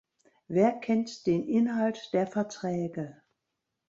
[0.47, 3.21] Wer kennt den Inhalt der Verträge?